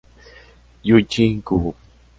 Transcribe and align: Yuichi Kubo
Yuichi 0.87 1.25
Kubo 1.45 1.69